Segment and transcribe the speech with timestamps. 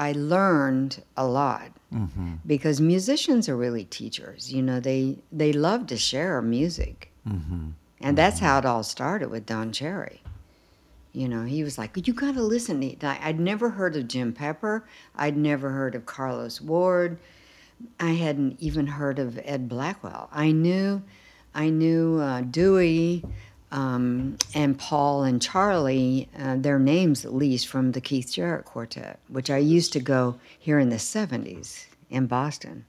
[0.00, 2.36] I learned a lot mm-hmm.
[2.46, 4.50] because musicians are really teachers.
[4.50, 7.72] You know, they they love to share music, mm-hmm.
[8.00, 8.46] and that's mm-hmm.
[8.46, 10.22] how it all started with Don Cherry.
[11.12, 14.32] You know, he was like, "You got to listen." to I'd never heard of Jim
[14.32, 14.86] Pepper.
[15.14, 17.18] I'd never heard of Carlos Ward.
[17.98, 20.30] I hadn't even heard of Ed Blackwell.
[20.32, 21.02] I knew,
[21.54, 23.22] I knew uh, Dewey
[23.72, 29.18] um, and Paul and Charlie, uh, their names at least from the Keith Jarrett Quartet,
[29.28, 32.84] which I used to go here in the '70s in Boston.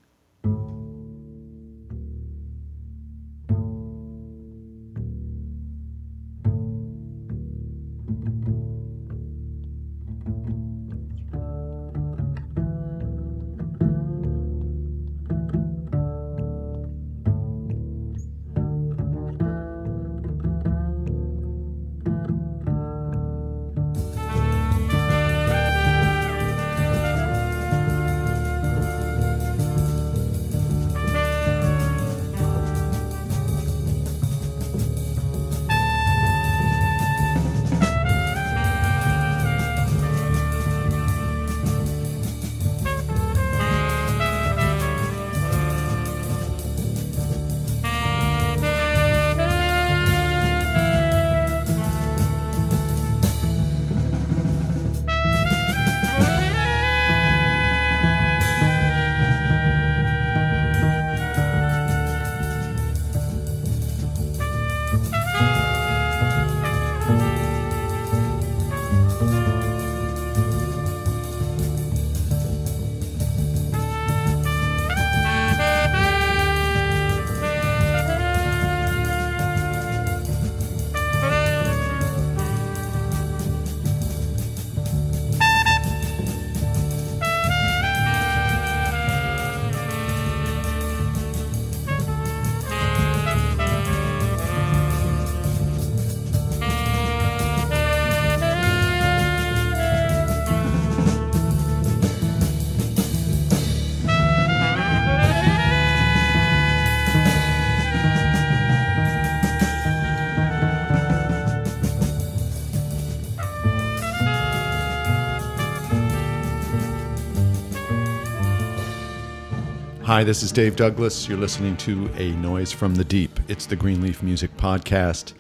[120.12, 121.30] Hi, this is Dave Douglas.
[121.30, 123.40] You're listening to A Noise from the Deep.
[123.48, 125.32] It's the Greenleaf Music Podcast.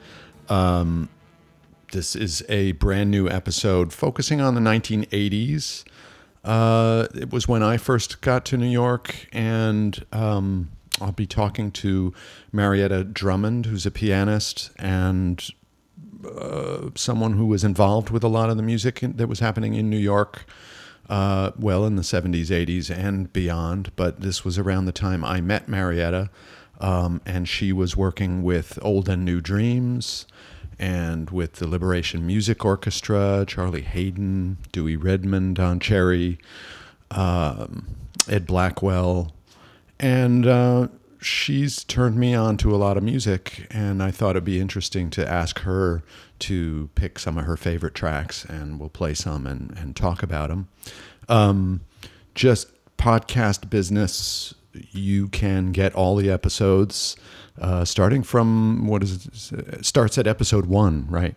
[0.47, 1.09] Um,
[1.91, 5.83] this is a brand new episode focusing on the 1980s.
[6.45, 10.71] Uh, it was when I first got to New York, and um,
[11.01, 12.13] I'll be talking to
[12.53, 15.45] Marietta Drummond, who's a pianist and
[16.25, 19.89] uh, someone who was involved with a lot of the music that was happening in
[19.89, 20.45] New York
[21.11, 23.91] uh, well in the 70s, 80s, and beyond.
[23.95, 26.29] But this was around the time I met Marietta,
[26.79, 30.25] um, and she was working with Old and New Dreams
[30.79, 36.39] and with the Liberation Music Orchestra, Charlie Haden, Dewey Redman, Don Cherry,
[37.11, 37.87] um,
[38.27, 39.33] Ed Blackwell.
[39.99, 40.87] And uh,
[41.19, 45.09] she's turned me on to a lot of music, and I thought it'd be interesting
[45.11, 46.03] to ask her
[46.41, 50.49] to pick some of her favorite tracks, and we'll play some and, and talk about
[50.49, 50.67] them.
[51.29, 51.81] Um,
[52.35, 54.53] just podcast business,
[54.91, 57.15] you can get all the episodes
[57.59, 59.85] uh, starting from what is it?
[59.85, 61.35] Starts at episode one, right?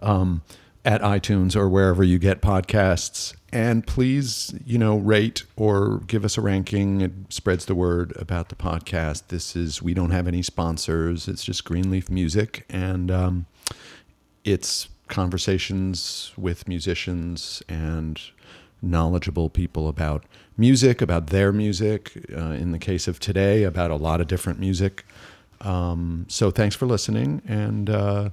[0.00, 0.42] Um,
[0.84, 3.34] at iTunes or wherever you get podcasts.
[3.52, 7.00] And please, you know, rate or give us a ranking.
[7.00, 9.24] It spreads the word about the podcast.
[9.28, 11.26] This is, we don't have any sponsors.
[11.26, 12.64] It's just Greenleaf Music.
[12.68, 13.46] And um,
[14.46, 18.20] it's conversations with musicians and
[18.80, 20.24] knowledgeable people about
[20.56, 22.12] music, about their music.
[22.34, 25.04] Uh, in the case of today, about a lot of different music.
[25.60, 27.42] Um, so thanks for listening.
[27.46, 28.30] And uh,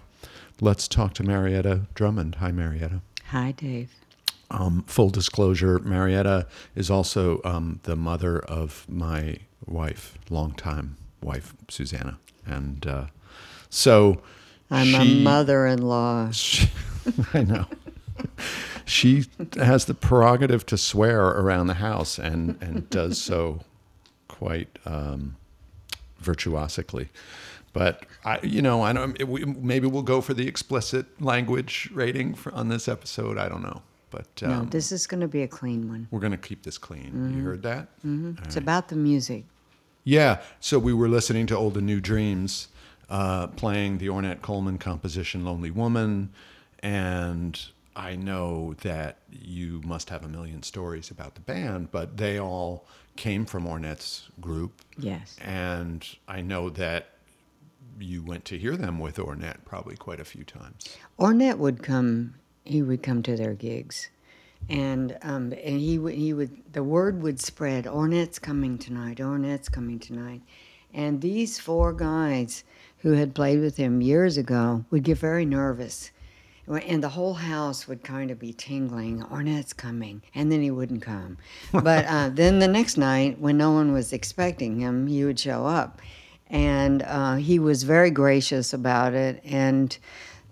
[0.62, 2.35] let's talk to Marietta Drummond.
[2.35, 3.01] Hi, Marietta.
[3.30, 3.91] Hi, Dave.
[4.51, 6.45] Um, full disclosure, Marietta
[6.75, 12.19] is also um, the mother of my wife, longtime wife, Susanna.
[12.45, 13.06] And uh,
[13.69, 14.21] so
[14.74, 16.31] I'm she, a mother-in-law.
[16.31, 16.70] she-
[17.34, 17.66] I know.
[18.86, 19.25] she
[19.56, 23.62] has the prerogative to swear around the house and, and does so
[24.28, 25.36] quite um,
[26.20, 27.10] virtuosically.
[27.74, 29.22] But I, you know, I don't.
[29.28, 33.38] we- Maybe we'll go for the explicit language rating for, on this episode.
[33.38, 33.81] I don't know,
[34.12, 36.08] but um, no, this is going to be a clean one.
[36.12, 37.34] we're going to keep this clean.
[37.36, 37.88] You heard that?
[38.44, 39.46] It's about the music.
[40.04, 40.42] Yeah.
[40.60, 42.68] So we were listening to Old and New Dreams,
[43.10, 46.32] uh, playing the Ornette Coleman composition "Lonely Woman,"
[46.80, 47.60] and
[47.96, 52.88] I know that you must have a million stories about the band, but they all
[53.16, 54.82] came from Ornette's group.
[54.98, 55.38] Yes.
[55.42, 57.10] And I know that
[58.00, 60.98] you went to hear them with Ornette probably quite a few times.
[61.20, 62.36] Ornette would come.
[62.66, 64.10] He would come to their gigs,
[64.70, 67.86] and um, and he would he would the word would spread.
[67.86, 69.18] Ornette's coming tonight.
[69.18, 70.42] Ornette's coming tonight,
[70.94, 72.64] and these four guys
[73.04, 76.12] who had played with him years ago would get very nervous.
[76.66, 79.22] And the whole house would kind of be tingling.
[79.24, 81.38] Ornette's coming, and then he wouldn't come.
[81.74, 85.66] But uh, then the next night, when no one was expecting him, he would show
[85.66, 86.02] up,
[86.48, 89.42] and uh, he was very gracious about it.
[89.44, 89.98] And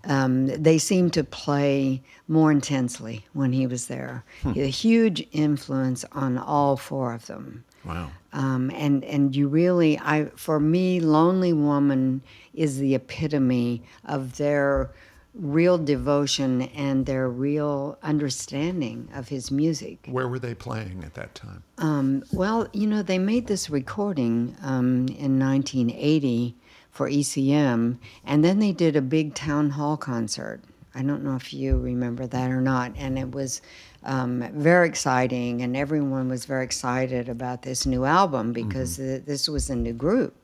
[0.04, 4.24] um, they seemed to play more intensely when he was there.
[4.42, 7.64] He had a huge influence on all four of them.
[7.84, 8.10] Wow.
[8.32, 12.22] Um, and and you really, I for me, Lonely Woman
[12.54, 14.90] is the epitome of their
[15.34, 20.06] real devotion and their real understanding of his music.
[20.08, 21.62] Where were they playing at that time?
[21.78, 26.54] Um, well, you know, they made this recording um, in 1980
[26.90, 30.60] for ECM, and then they did a big town hall concert.
[30.94, 33.62] I don't know if you remember that or not, and it was
[34.04, 39.48] um, very exciting, and everyone was very excited about this new album because th- this
[39.48, 40.34] was a new group,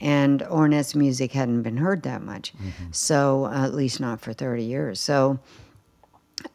[0.00, 2.52] and Ornette's music hadn't been heard that much,
[2.90, 5.00] so uh, at least not for 30 years.
[5.00, 5.38] So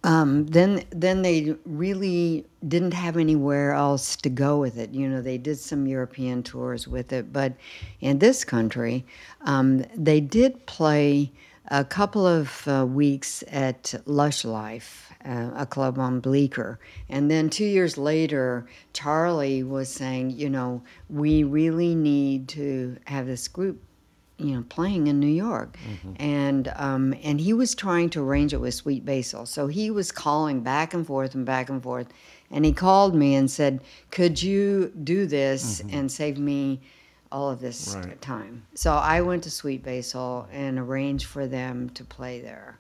[0.04, 4.92] um, then then they really didn't have anywhere else to go with it.
[4.92, 7.54] You know, they did some European tours with it, but
[8.00, 9.06] in this country,
[9.42, 11.31] um, they did play
[11.68, 16.79] a couple of uh, weeks at Lush Life, uh, a club on Bleecker,
[17.09, 23.25] and then two years later, Charlie was saying, you know, we really need to have
[23.27, 23.81] this group
[24.39, 25.77] you know, playing in New York,
[26.17, 29.45] and um, and he was trying to arrange it with Sweet Basil.
[29.45, 32.07] So he was calling back and forth and back and forth,
[32.51, 36.81] and he called me and said, "Could you do this and save me
[37.31, 38.21] all of this Right.
[38.21, 42.77] time?" So I went to Sweet Basil and arranged for them to play there,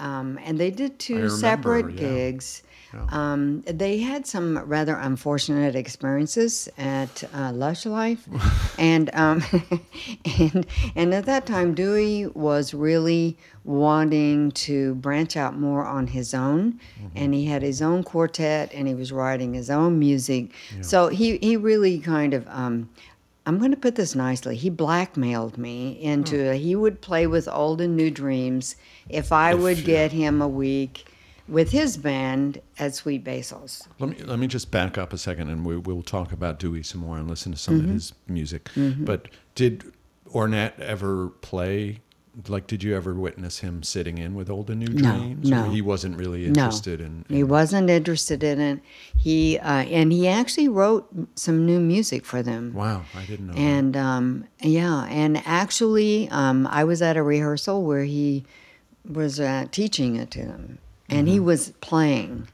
[0.00, 2.00] um, and they did two remember, separate yeah.
[2.00, 2.62] gigs.
[2.92, 3.06] Yeah.
[3.10, 8.26] Um, they had some rather unfortunate experiences at uh, Lush Life,
[8.78, 9.44] and um,
[10.40, 10.66] and
[10.96, 16.80] and at that time, Dewey was really wanting to branch out more on his own,
[17.14, 20.50] and he had his own quartet, and he was writing his own music.
[20.80, 22.48] So he he really kind of.
[22.48, 22.88] Um,
[23.46, 24.54] I'm going to put this nicely.
[24.56, 28.76] He blackmailed me into he would play with old and new dreams
[29.08, 31.06] if I If, would get him a week
[31.48, 33.88] with his band at Sweet Basil's.
[33.98, 36.82] Let me let me just back up a second, and we, we'll talk about Dewey
[36.82, 37.88] some more and listen to some Mm-hmm.
[37.88, 38.68] of his music.
[38.76, 39.84] But did
[40.32, 42.00] Ornette ever play?
[42.46, 45.50] Like, did you ever witness him sitting in with Old and New No, Dreams?
[45.50, 45.66] no.
[45.66, 46.48] Or he wasn't really No.
[46.66, 47.24] interested in.
[47.28, 48.80] He wasn't interested in it.
[49.16, 52.72] He uh, and he actually wrote some new music for them.
[52.72, 53.54] Wow, I didn't know.
[53.54, 53.58] that.
[53.58, 58.44] And um, yeah, and actually, um, I was at a rehearsal where he
[59.10, 60.78] was uh, teaching it to them,
[61.08, 62.46] and he was playing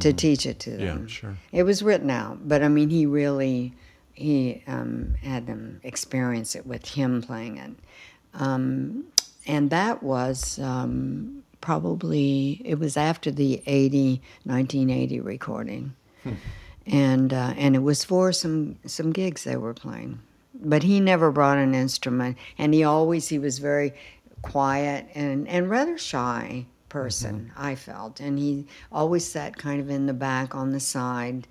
[0.00, 0.82] to teach it to Mm-hmm.
[1.02, 1.36] Yeah, sure.
[1.52, 3.74] It was written out, but I mean, he really
[4.12, 7.72] he um, had them experience it with him playing it,
[8.34, 9.04] um,
[9.46, 15.94] and that was um, probably it was after the 80, 1980 recording,
[16.86, 20.20] and uh, and it was for some some gigs they were playing,
[20.54, 23.92] but he never brought an instrument, and he always he was very
[24.42, 30.06] quiet and and rather shy person I felt, and he always sat kind of in
[30.06, 31.46] the back on the side,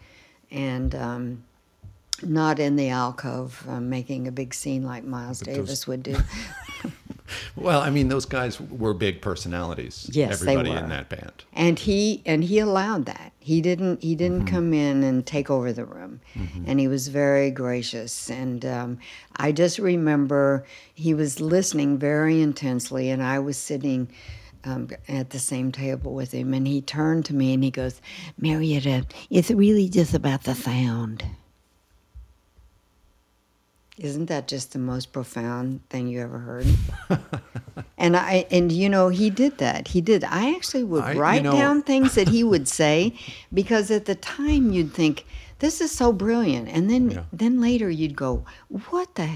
[0.52, 0.94] and.
[0.96, 1.44] Um,
[2.22, 6.04] not in the alcove, uh, making a big scene like Miles But those- Davis would
[6.04, 6.16] do.
[7.56, 10.10] well, I mean, those guys were big personalities.
[10.12, 10.90] Yes, they everybody in were.
[10.90, 11.44] that band.
[11.54, 15.74] and he and he allowed that he didn't he didn't come in and take over
[15.74, 16.22] the room
[16.66, 18.98] and he was very gracious and um,
[19.38, 24.08] i just remember he was listening very intensely and i was sitting
[24.64, 28.00] um, at the same table with him and he turned to me and he goes
[28.38, 31.26] marietta it's really just about the sound
[34.04, 36.68] isn't that just the most profound thing you ever heard?
[37.98, 39.88] and I and you know he did that.
[39.90, 40.24] He did.
[40.24, 43.14] I actually would I- you write know- down things that he would say
[43.54, 45.26] because at the time you'd think
[45.60, 47.24] this is so brilliant, and then Yeah.
[47.32, 48.44] then later you'd go,
[48.90, 49.30] what the,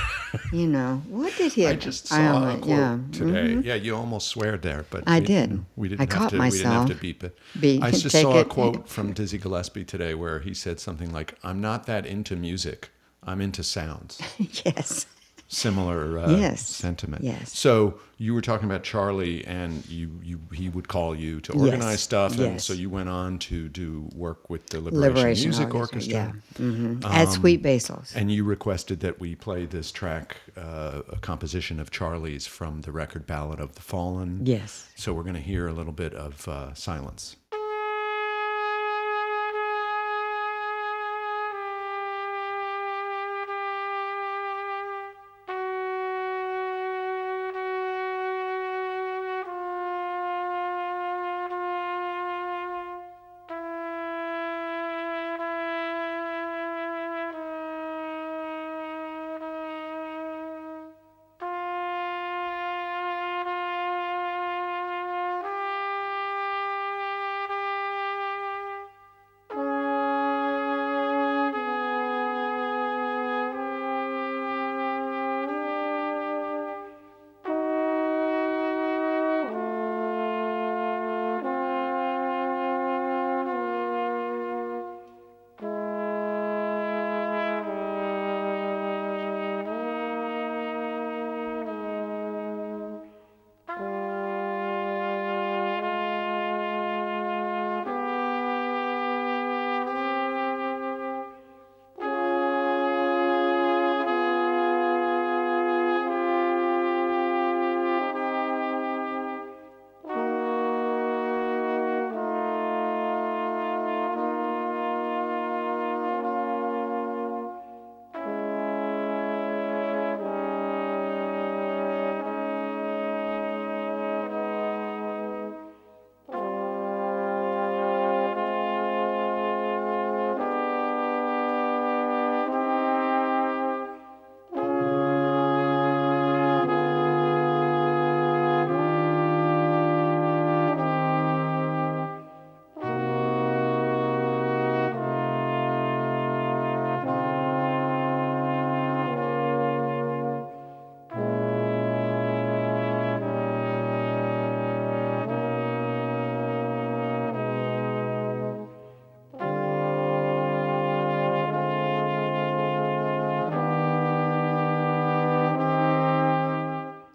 [0.52, 1.66] you know, what did he?
[1.66, 3.54] I just saw a quote yeah, today.
[3.56, 3.64] mhm.
[3.64, 5.64] Yeah, you almost swear there, but I we, did.
[5.74, 6.00] We didn't.
[6.00, 7.36] I have caught to, We didn't have to beep it.
[7.58, 11.34] Beep- I just saw a quote from Dizzy Gillespie today where he said something like,
[11.42, 12.90] "I'm not that into music.
[13.26, 14.20] I'm into sounds."
[14.64, 15.06] yes.
[15.46, 16.66] similar uh, Yes.
[16.66, 17.22] sentiment.
[17.22, 17.56] Yes.
[17.56, 21.92] So you were talking about Charlie, and you, you he would call you to organize
[21.92, 22.00] Yes.
[22.02, 22.64] stuff, and Yes.
[22.64, 26.40] so you went on to do work with the Liberation, Liberation Music Orchestra, Orchestra.
[26.58, 26.66] Yeah.
[26.66, 28.12] hmm At Sweet Basil's.
[28.16, 32.90] And you requested that we play this track, uh, a composition of Charlie's from the
[32.90, 34.40] record Ballad of the Fallen.
[34.44, 34.88] yes.
[34.96, 37.36] So we're going to hear a little bit of uh, silence.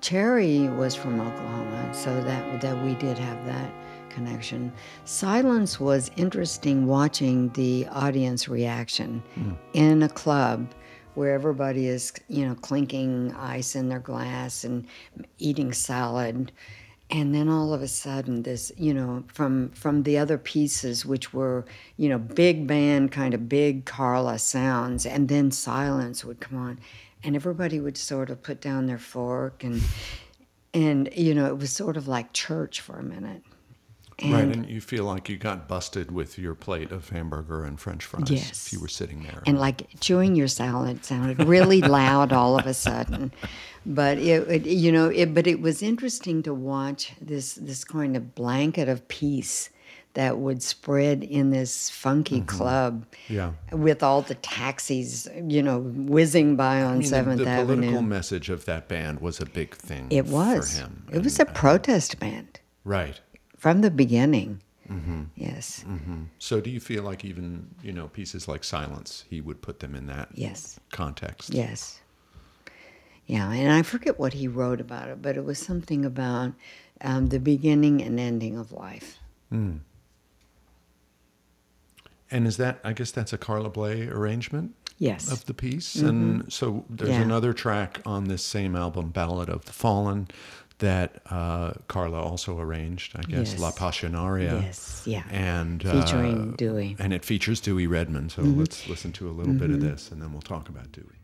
[0.10, 3.72] Cherry was from Oklahoma, so that that we did have that
[4.10, 4.74] connection.
[5.06, 9.52] Silence was interesting watching the audience reaction hmm.
[9.74, 10.74] in a club
[11.14, 14.88] where everybody is, you know, clinking ice in their glass and
[15.38, 16.52] eating salad.
[17.12, 21.36] And then all of a sudden this, you know, from from the other pieces which
[21.36, 21.66] were,
[21.98, 26.80] you know, big band kind of big Carla sounds and then silence would come on
[27.24, 29.82] and everybody would sort of put down their fork and
[30.74, 33.42] and you know, it was sort of like church for a minute.
[34.24, 38.06] right, and you feel like you got busted with your plate of hamburger and French
[38.06, 38.68] fries Yes.
[38.68, 39.42] if you were sitting there.
[39.48, 43.32] and like chewing your salad sounded really loud all of a sudden
[43.86, 48.16] but it, it you know it but it was interesting to watch this this kind
[48.18, 49.70] of blanket of peace
[50.16, 53.52] that would spread in this funky club Yeah.
[53.72, 57.76] with all the taxis you know whizzing by on I mean, 7th the, avenue The
[57.76, 60.08] political message of that band was a big thing.
[60.10, 61.04] it was for him.
[61.12, 63.20] it was And, a uh, protest band right.
[63.58, 65.22] from the beginning Mm-hmm.
[65.36, 65.86] yes
[66.40, 69.94] So do you feel like even you know pieces like Silence, he would put them
[69.94, 71.54] in that yes context?
[71.54, 72.00] Yes.
[73.28, 76.54] Yeah, and I forget what he wrote about it, but it was something about
[77.02, 79.20] um, the beginning and ending of life.
[82.32, 85.32] And is that I guess that's a Carla Bley arrangement Yes.
[85.32, 87.22] of the piece, and so there's Yeah.
[87.22, 90.28] another track on this same album, Ballad of the Fallen,
[90.80, 93.16] that uh, Carla also arranged.
[93.16, 93.60] I guess Yes.
[93.60, 94.62] La Pasionaria.
[94.62, 95.24] Yes, yeah.
[95.32, 96.96] And Featuring uh, Dewey.
[97.00, 98.30] and it features Dewey Redman.
[98.30, 101.16] So let's listen to a little bit of this, and then we'll talk about Dewey.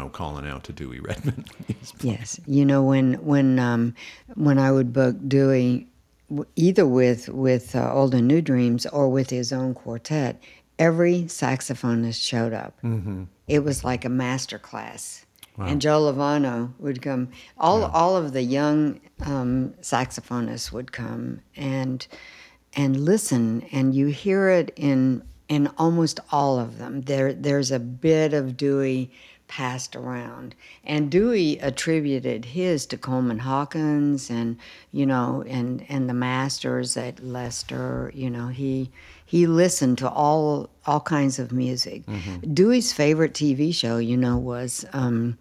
[0.03, 1.45] Lovano calling out to Dewey Redman.
[2.01, 3.95] Yes, you know when when um,
[4.35, 5.87] when I would book Dewey,
[6.55, 10.41] either with with uh, Old and New Dreams or with his own quartet,
[10.79, 12.77] every saxophonist showed up.
[12.83, 13.23] Mm-hmm.
[13.47, 15.25] It was like a master class,
[15.57, 17.29] and Joe Lovano would come.
[17.57, 22.05] All all of the young um, saxophonists would come and
[22.75, 27.01] and listen, and you hear it in in almost all of them.
[27.01, 29.11] There there's a bit of Dewey
[29.53, 30.55] passed around.
[30.83, 34.57] And Dewey attributed his to Coleman Hawkins and,
[34.91, 38.11] you know, and, and the masters at Lester.
[38.15, 38.89] You know, he
[39.23, 42.01] he listened to all all kinds of music.
[42.51, 45.37] Dewey's favorite TV show, you know, was um,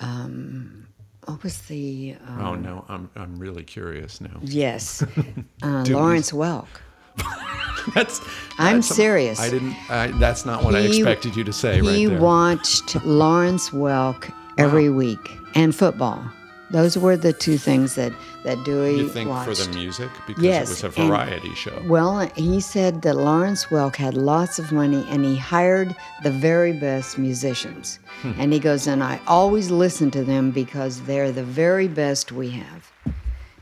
[0.00, 0.86] um,
[1.26, 4.38] what was the um, oh, no, I'm, I'm really curious now.
[4.42, 5.02] yes,
[5.62, 6.68] uh, Lawrence Welk.
[7.94, 8.20] That's,
[8.58, 9.38] I'm serious.
[9.38, 12.20] I didn't, I, that's not what I expected you to say right He there.
[12.20, 16.24] watched Lawrence Welk every week and football.
[16.72, 19.56] Those were the two things that that Dewey you think watched.
[19.56, 20.10] for the music?
[20.26, 21.80] Because Yes, it was a and- variety show.
[21.86, 26.72] Well, he said that Lawrence Welk had lots of money and he hired the very
[26.72, 28.00] best musicians.
[28.22, 28.32] Hmm.
[28.38, 32.50] And he goes, and I always listen to them because they're the very best we
[32.50, 32.90] have.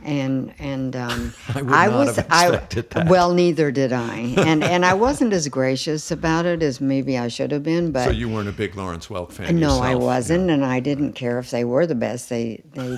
[0.05, 3.09] And and um, I have expected that.
[3.09, 7.29] well, neither did I, and and I wasn't as gracious about it as maybe I
[7.29, 7.91] should have been.
[7.91, 11.15] But so you weren't a big Lawrence Welk fan no, I wasn't, and I didn't
[11.15, 12.29] care if they were the best.
[12.29, 12.97] They they,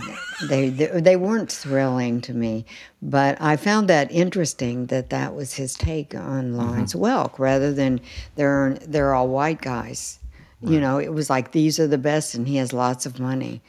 [0.48, 2.64] they they they weren't thrilling to me,
[3.00, 8.00] but I found that interesting that that was his take on Lawrence Welk, rather than
[8.34, 10.18] they're they're all white guys.
[10.62, 13.62] You know, it was like these are the best, and he has lots of money,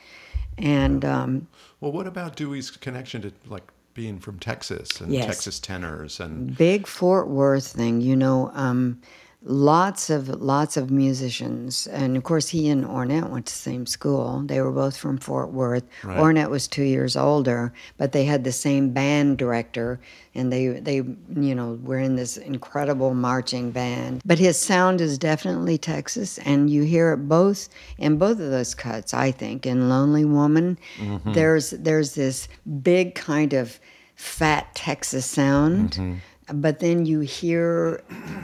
[0.57, 1.47] and um,
[1.79, 3.63] Well, what about Dewey's connection to like
[3.93, 5.25] being from Texas and Yes.
[5.25, 8.01] Texas tenors and big Fort Worth thing.
[8.01, 9.01] You know, um,
[9.47, 13.85] lots of lots of musicians, and of course he and Ornette went to the same
[13.85, 14.43] school.
[14.45, 15.83] They were both from Fort Worth.
[16.03, 16.17] Right.
[16.17, 19.99] Ornette was two years older, but they had the same band director,
[20.35, 24.21] and they they you know were in this incredible marching band.
[24.25, 28.75] But his sound is definitely Texas, and you hear it both in both of those
[28.75, 29.13] cuts.
[29.13, 31.33] I think in Lonely Woman, mm-hmm.
[31.33, 32.47] there's there's this
[32.81, 33.79] big kind of
[34.15, 36.15] fat Texas sound mm-hmm.
[36.53, 38.03] But then you hear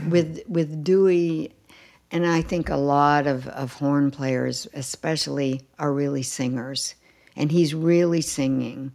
[0.09, 1.51] with with Dewey,
[2.11, 6.95] and I think a lot of, of horn players, especially, are really singers,
[7.35, 8.93] and he's really singing,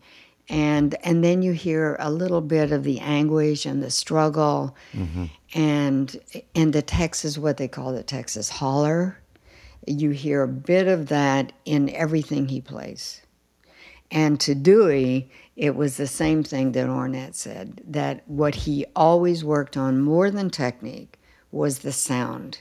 [0.48, 5.24] and and then you hear a little bit of the anguish and the struggle, mm-hmm.
[5.54, 6.20] and
[6.54, 9.18] and the Texas what they call the Texas holler.
[9.86, 13.22] You hear a bit of that in everything he plays.
[14.10, 19.44] And to Dewey, it was the same thing that Ornette said that what he always
[19.44, 21.18] worked on more than technique
[21.50, 22.60] was the sound.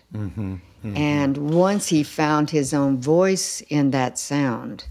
[0.84, 4.86] And once he found his own voice in that sound,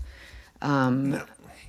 [0.62, 1.20] um,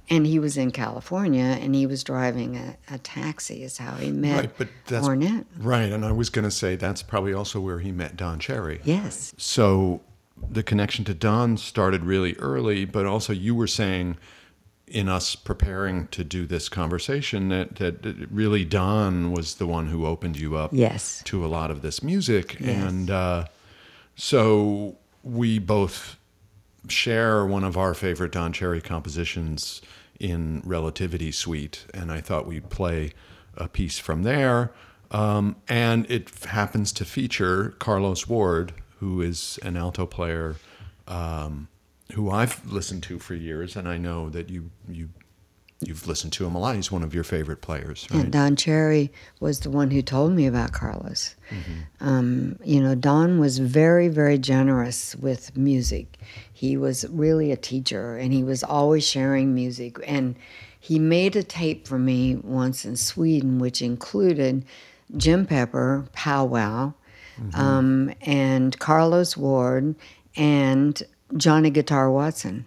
[0.10, 4.12] and he was in California and he was driving a, a taxi, is how he
[4.12, 4.58] met right?
[4.58, 5.46] But that's Ornette.
[5.58, 5.92] right.
[5.92, 8.80] And I was going to say that's probably also where he met Don Cherry.
[8.84, 9.34] Yes.
[9.38, 10.02] So
[10.52, 14.18] the connection to Don started really early, but also you were saying
[14.88, 20.06] in us preparing to do this conversation that, that really Don was the one who
[20.06, 21.22] opened you up Yes.
[21.26, 22.58] to a lot of this music.
[22.60, 22.84] Yes.
[22.84, 23.46] And uh,
[24.16, 26.18] so we both
[26.88, 29.82] share one of our favorite Don Cherry compositions
[30.20, 31.86] in Relativity Suite.
[31.94, 33.12] And I thought we'd play
[33.58, 34.72] a piece from there.
[35.12, 40.56] Um, and it happens to feature Carlos Ward, who is an alto player
[41.08, 41.68] um,
[42.14, 43.76] who I've listened to for years.
[43.76, 45.10] And I know that you, you,
[45.82, 46.76] you've listened to him a lot.
[46.76, 48.24] He's one of your favorite players, right?
[48.24, 51.36] And Don Cherry was the one who told me about Carlos.
[52.00, 56.18] Um, you know, Don was very, very generous with music.
[56.52, 59.98] He was really a teacher and he was always sharing music.
[60.08, 60.36] And
[60.80, 64.66] he made a tape for me once in Sweden, which included
[65.16, 66.94] Jim Pepper, Pow Wow,
[67.54, 69.96] um, and Carlos Ward,
[70.36, 71.04] and
[71.36, 72.66] Johnny Guitar Watson.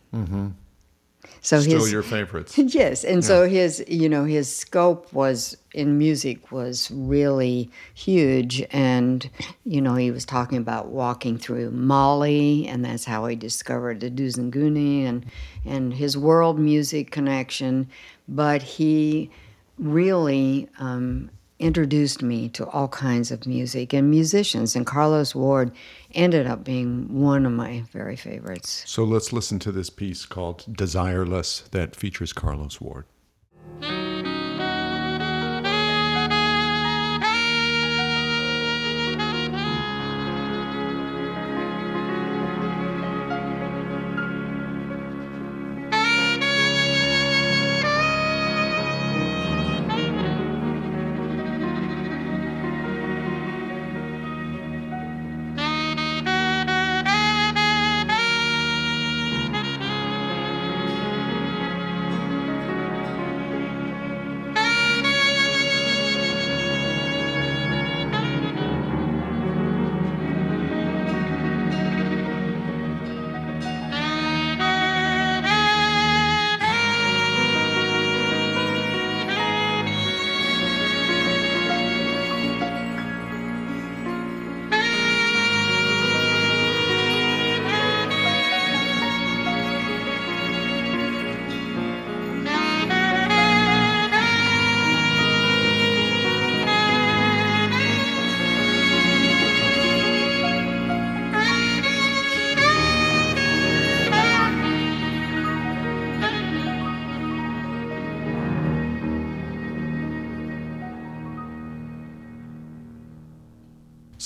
[1.42, 2.58] So Still his your favorites.
[2.58, 9.28] yes, and so his you know his scope was in music was really huge, and
[9.64, 14.10] you know he was talking about walking through Mali, and that's how he discovered the
[14.10, 15.24] doussn'gouni and
[15.64, 17.88] and his world music connection.
[18.28, 19.30] But he
[19.78, 25.72] really um, introduced me to all kinds of music and musicians, and Carlos Ward
[26.12, 28.82] ended up being one of my very favorites.
[28.86, 33.06] So let's listen to this piece called Desireless that features Carlos Ward.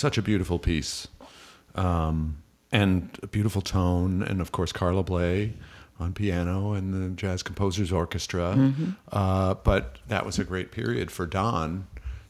[0.05, 1.09] Such a beautiful piece,
[1.77, 2.37] um,
[2.71, 5.55] and a beautiful tone, and of course Carla Bley
[5.99, 8.55] on piano and the Jazz Composers Orchestra.
[8.55, 8.91] Mm-hmm.
[9.11, 11.87] Uh, but that was a great period for Don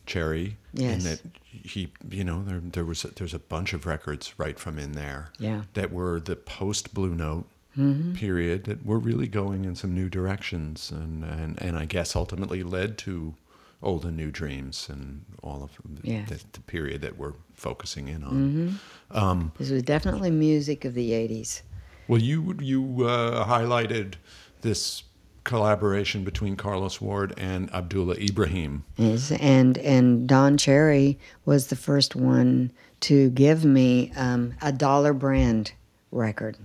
[0.06, 0.56] Cherry.
[0.72, 1.04] Yes.
[1.04, 4.56] In that he, you know, there, there was a, there's a bunch of records right
[4.56, 5.30] from in there.
[5.40, 5.62] Yeah.
[5.72, 8.12] That were the post Blue Note Mm-hmm.
[8.12, 12.62] period that were really going in some new directions, and and and I guess ultimately
[12.62, 13.34] led to
[13.82, 16.28] old and new dreams and all of the, Yes.
[16.28, 18.80] the, the period that we're focusing in on.
[19.10, 21.62] Um, This was definitely music of the 80s.
[22.08, 24.14] well, you you uh, highlighted
[24.62, 25.04] this
[25.44, 28.84] collaboration between Carlos Ward and Abdullah Ibrahim.
[28.96, 35.12] Yes, and and Don Cherry was the first one to give me um, a dollar
[35.12, 35.72] brand
[36.10, 36.56] record,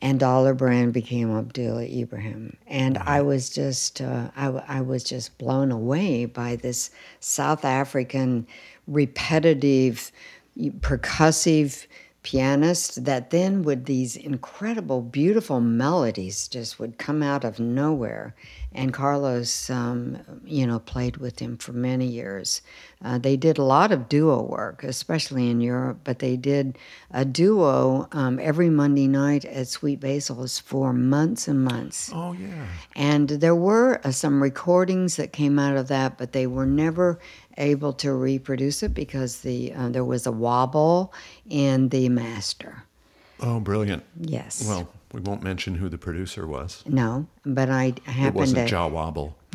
[0.00, 4.46] and dollar brand became Abdullah Ibrahim, and I was just uh, I,
[4.78, 6.90] I was just blown away by this
[7.20, 8.46] South African
[8.88, 10.10] repetitive,
[10.56, 11.86] percussive
[12.28, 18.34] pianist that then would these incredible beautiful melodies just would come out of nowhere.
[18.72, 22.60] And carlos um, you know played with him for many years.
[23.02, 26.76] Uh, they did a lot of duo work especially in europe but they did
[27.12, 32.10] a duo um, every monday night at sweet basil's for months and months.
[32.12, 32.66] Oh yeah.
[32.94, 37.18] and there were uh, some recordings that came out of that, but they were never
[37.58, 41.12] able to reproduce it because the uh, there was a wobble
[41.48, 42.84] in the master.
[43.40, 44.02] Oh, brilliant.
[44.20, 44.66] Yes.
[44.66, 46.82] Well, we won't mention who the producer was.
[46.86, 49.36] no, but I happened It wasn't to Jah Wobble.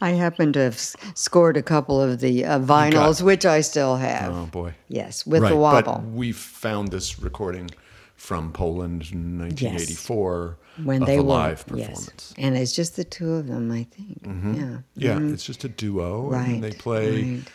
[0.00, 4.32] I happened to have scored a couple of the uh, vinyls, which I still have.
[4.32, 4.74] Oh boy.
[4.88, 5.94] Yes, with right, the wobble.
[5.94, 7.70] But we found this recording
[8.18, 11.86] from Poland in 1984 when of they a were live yes.
[11.88, 12.34] performance.
[12.36, 14.20] and it's just the two of them, I think.
[14.58, 14.78] Yeah.
[14.94, 16.34] Yeah, it's just a duo, Mm-hmm.
[16.34, 17.48] Right, and they play right.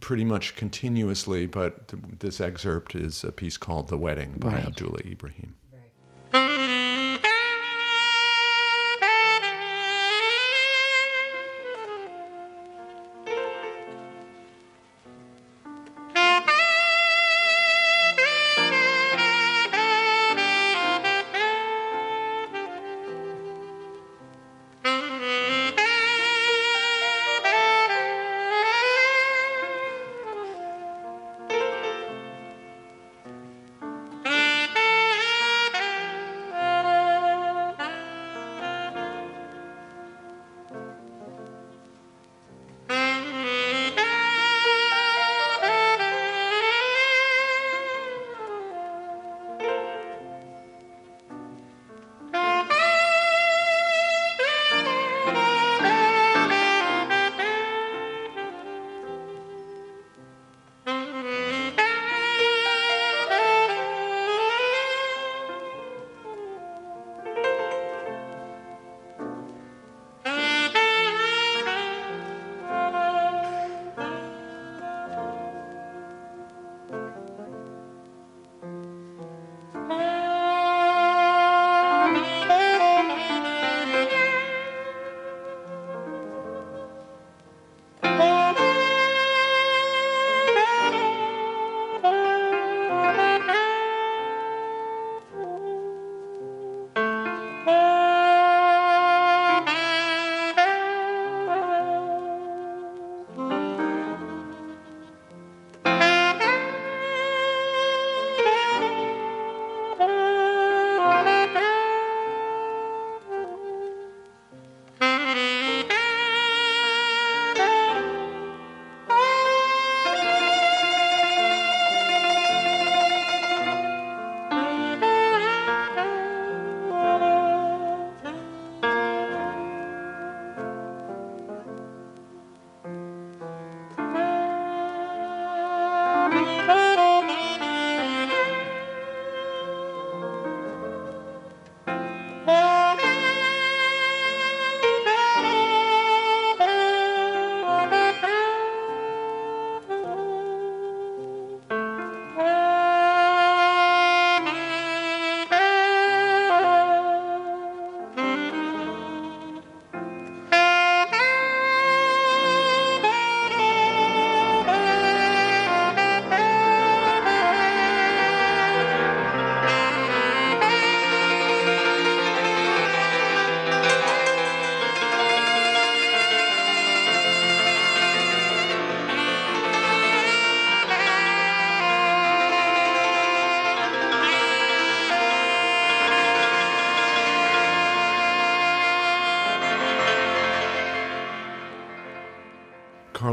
[0.00, 1.46] pretty much continuously.
[1.46, 4.66] But th- this excerpt is a piece called "The Wedding" by Right.
[4.66, 5.54] Abdullah Ibrahim.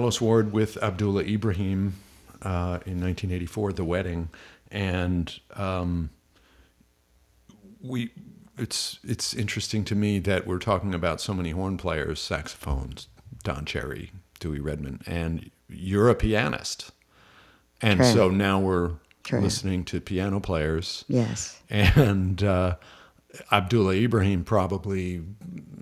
[0.07, 1.95] Carlos Ward with Abdullah Ibrahim
[2.41, 4.29] uh, in 1984, The Wedding,
[4.71, 6.11] and um,
[7.83, 8.11] we.
[8.57, 13.09] It's it's interesting to me that we're talking about so many horn players, saxophones,
[13.43, 16.91] Don Cherry, Dewey Redman, and you're a pianist,
[17.81, 18.13] and True.
[18.13, 18.91] so now we're
[19.25, 19.41] True.
[19.41, 21.59] listening to piano players Yes.
[21.69, 22.77] and uh,
[23.51, 25.15] Abdullah Ibrahim probably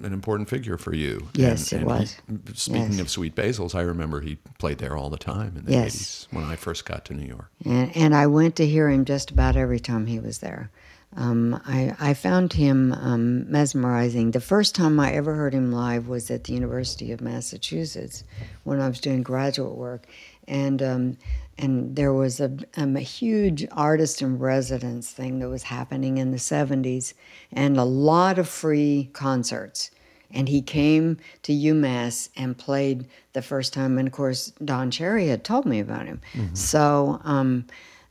[0.04, 1.28] an important figure for you.
[1.34, 2.16] Yes, and, it and was.
[2.48, 3.00] he- speaking Yes.
[3.02, 6.28] of Sweet Basils, I remember he played there all the time in the Yes.
[6.30, 7.50] 80s when I first got to New York.
[7.66, 10.70] And, and I went to hear him just about every time he was there.
[11.18, 14.32] Um, I, I found him um, mesmerizing.
[14.32, 18.26] The first time I ever heard him live was at the University of Massachusetts
[18.66, 20.08] when I was doing graduate work.
[20.48, 21.18] And, um,
[21.58, 26.32] and there was a, um, a huge artist in residence thing that was happening in
[26.32, 27.14] the 70s
[27.52, 29.92] and a lot of free concerts.
[30.32, 33.98] And he came to UMass and played the first time.
[33.98, 36.20] And of course, Don Cherry had told me about him.
[36.54, 37.66] So um,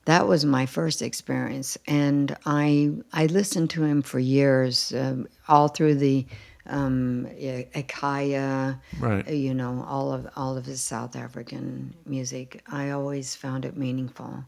[0.06, 1.76] that was my first experience.
[1.86, 6.24] And I, I listened to him for years, um, all through the
[6.66, 9.28] um, Ekaya, Right.
[9.28, 12.62] you know, all of, all of his South African music.
[12.70, 14.44] I always found it meaningful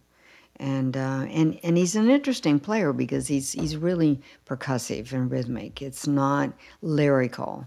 [0.59, 5.83] and uh, and and he's an interesting player because he's he's really percussive and rhythmic.
[5.83, 6.53] It's not
[6.83, 7.67] lyrical,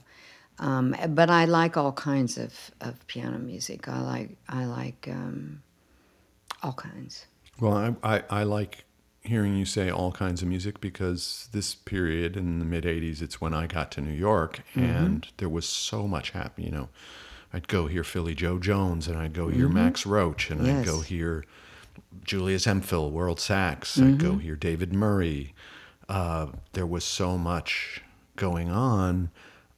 [0.58, 3.88] um, but I like all kinds of, of piano music.
[3.88, 5.62] I like I like um,
[6.64, 7.26] all kinds.
[7.60, 8.86] Well, I, I, I like
[9.30, 13.40] hearing you say all kinds of music because this period in the mid 80s, it's
[13.40, 16.68] when I got to New York and there was so much happening.
[16.68, 16.90] You know,
[17.54, 21.02] I'd go hear Philly Joe Jones and I'd go hear Max Roach and I'd go
[21.02, 21.46] hear
[22.24, 23.98] Julius Hemphill, World Sax.
[24.00, 25.54] I'd go hear David Murray.
[26.08, 28.02] Uh, there was so much
[28.36, 29.30] going on.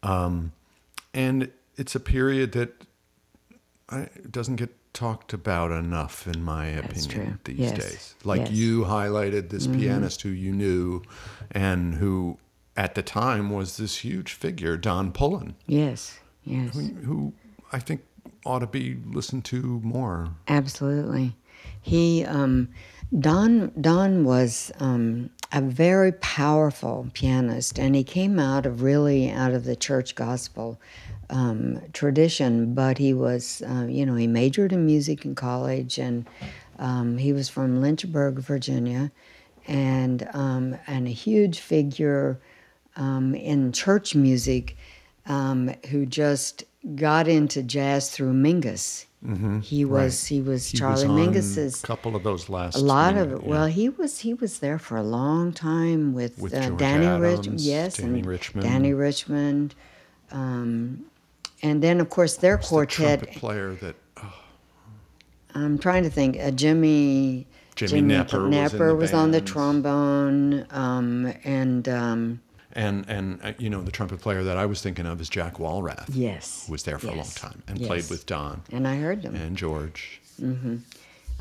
[0.01, 0.53] Um,
[1.13, 2.85] and it's a period that
[3.89, 7.77] I, doesn't get talked about enough, in my opinion, these Yes.
[7.77, 8.15] days.
[8.23, 8.47] Like Yes.
[8.49, 8.57] Mm-hmm.
[8.57, 11.01] you highlighted this pianist who you knew
[11.51, 12.37] and who
[12.75, 16.73] at the time was this huge figure, Don Pullen, Yes, yes,
[17.05, 17.33] who
[17.71, 18.01] I think
[18.45, 20.29] ought to be listened to more.
[20.47, 21.35] absolutely.
[21.81, 22.69] He um,
[23.17, 29.53] Don Don was um, a very powerful pianist, and he came out of really out
[29.53, 30.79] of the church gospel
[31.29, 32.73] um, tradition.
[32.73, 36.25] But he was, uh, you know, he majored in music in college, and
[36.79, 39.11] um, he was from Lynchburg, Virginia,
[39.67, 42.39] and um, and a huge figure
[42.95, 44.77] um, in church music
[45.25, 46.63] um, who just
[46.95, 49.05] got into jazz through Mingus.
[49.61, 52.75] He was he was He Charlie was Mingus's a couple of those last.
[52.75, 53.41] a lot few, of it.
[53.43, 53.49] yeah.
[53.49, 57.37] Well, he was he was there for a long time with, With uh, Dannie Adams,
[57.37, 57.61] Richmond.
[57.61, 58.67] Yes, Dannie and Richmond.
[58.67, 59.75] Dannie Richmond.
[60.31, 61.05] Um,
[61.61, 63.19] and then of course their the quartet.
[63.19, 64.33] trumpet player that oh,
[65.53, 66.39] I'm trying to think.
[66.39, 67.45] Uh, Jimmy.
[67.75, 72.41] Jimmy was in Knepper the was on the trombone, um, and um,
[72.73, 75.55] and and uh, you know the trumpet player that I was thinking of is Jack
[75.55, 76.05] Walrath.
[76.09, 77.87] yes, who was there for a long time and yes.
[77.87, 79.35] played with Don And I heard them.
[79.35, 80.19] and George.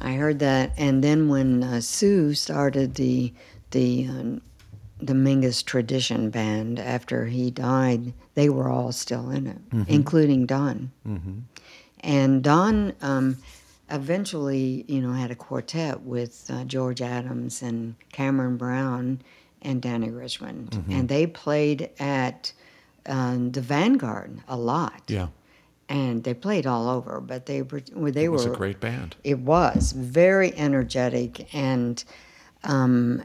[0.03, 3.33] I heard that, and then when uh, Sue started the
[3.71, 4.41] the um,
[5.01, 10.91] the Mingus Tradition Band after he died, they were all still in it, including Don.
[12.03, 13.39] And Don um,
[13.91, 19.21] eventually, you know, had a quartet with uh, George Adams and Cameron Brown
[19.63, 22.53] and Dannie Richmond, and they played at
[23.07, 25.03] um, the Vanguard a lot.
[25.09, 25.29] Yeah,
[25.89, 29.17] And they played all over, but they were they it was were a great band.
[29.25, 32.03] it was very energetic and
[32.65, 33.25] um,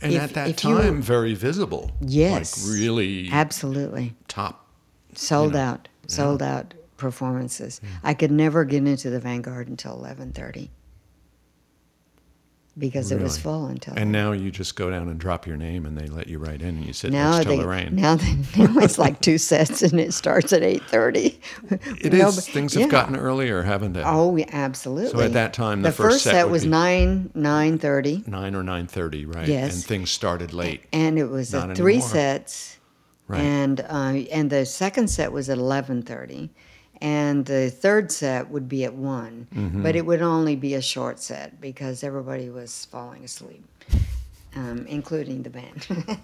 [0.00, 1.90] And If- at that you- time, very visible.
[2.00, 2.66] Yes.
[2.66, 4.66] Like really absolutely top.
[5.14, 7.80] sold know, out, sold out performances.
[8.02, 10.70] I could never get into the Vanguard until eleven thirty
[12.76, 13.94] because it was full until.
[13.96, 16.60] And now you just go down and drop your name and they let you right
[16.60, 17.94] in and you sit now next to Lorraine.
[17.94, 21.38] now they, now it's like two sets and it starts at eight thirty.
[21.70, 22.48] It is.
[22.48, 24.02] Things have gotten earlier, haven't they?
[24.04, 25.10] Oh, yeah, absolutely.
[25.12, 28.24] So at that time, the the first first set set was nine nine thirty.
[28.26, 29.46] Nine or nine thirty, right?
[29.48, 29.74] Yes.
[29.74, 30.84] And things started late.
[30.92, 32.08] and it was three anymore.
[32.08, 32.78] sets,
[33.26, 33.40] Right.
[33.40, 36.50] and uh, and the second set was at eleven thirty,
[37.04, 39.82] and the third set would be at one, Mm-hmm.
[39.82, 43.64] but it would only be a short set because everybody was falling asleep,
[44.56, 45.86] um, including the band,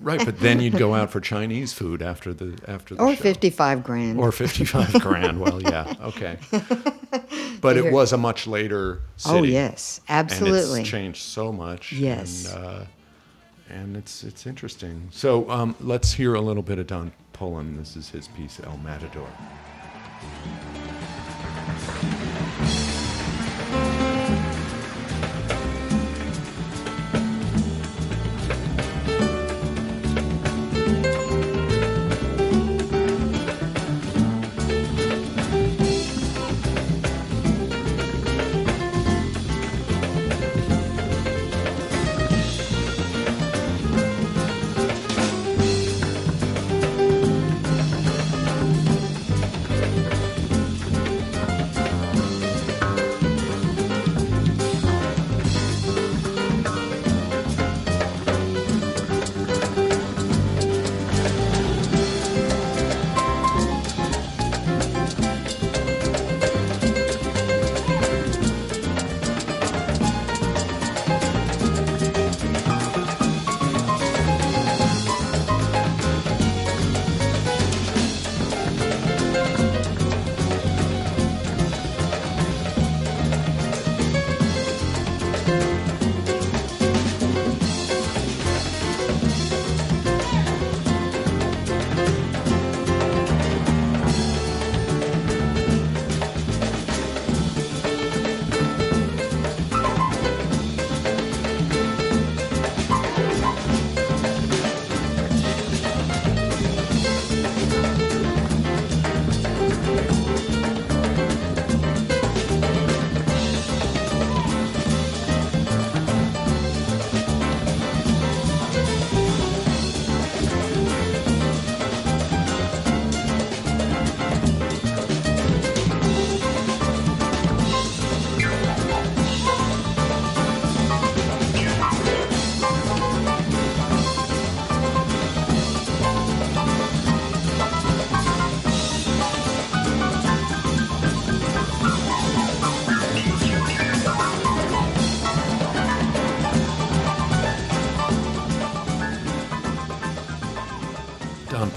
[0.00, 3.22] Right, but then you'd go out for Chinese food after the after the or show.
[3.22, 4.18] fifty five grand.
[4.18, 5.38] or 55 grand.
[5.40, 6.38] Well, yeah, okay.
[7.60, 9.38] But it was a much later city.
[9.38, 10.48] oh yes, absolutely.
[10.48, 10.80] And absolutely.
[10.80, 11.92] it's changed so much.
[11.92, 12.52] Yes.
[12.52, 12.84] And, uh,
[13.70, 15.08] and it's it's interesting.
[15.12, 17.76] So um, let's hear a little bit of Don Pullen.
[17.76, 19.28] This is his piece, El Matador.
[21.78, 22.31] すげえ!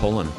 [0.06, 0.32] Don Pullen.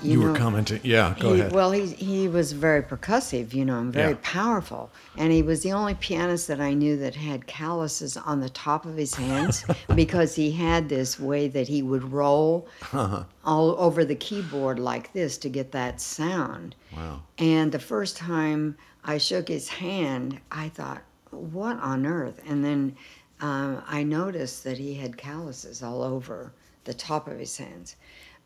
[0.00, 0.80] You, were commenting.
[0.84, 1.52] Yeah, go he, ahead.
[1.52, 4.18] Well, he he was very percussive, you know, and very Yeah.
[4.22, 8.48] powerful, and he was the only pianist that I knew that had calluses on the
[8.48, 9.64] top of his hands
[9.96, 13.24] because he had this way that he would roll Uh-huh.
[13.44, 16.76] all over the keyboard like this to get that sound.
[16.96, 17.22] wow.
[17.38, 22.96] And the first time I shook his hand, I thought, "What on earth?" And then
[23.40, 26.52] um, I noticed that he had calluses all over
[26.84, 27.96] the top of his hands.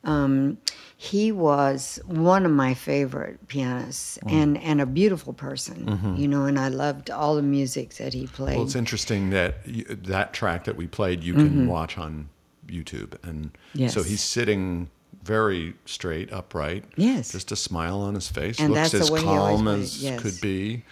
[0.05, 0.59] Um,
[0.97, 4.33] he was one of my favorite pianists Mm.
[4.33, 8.27] and, and a beautiful person, you know, and I loved all the music that he
[8.27, 8.51] played.
[8.51, 8.57] Mm-hmm.
[8.59, 12.29] Well, it's interesting that you, that track that we played you can watch on
[12.67, 14.09] YouTube, and so Mm-hmm.
[14.11, 14.91] He's sitting
[15.23, 16.85] very straight, upright.
[16.97, 17.31] Yes.
[17.33, 18.59] just a smile on his face.
[18.59, 20.21] And looks as calm as yes.
[20.21, 20.85] could be,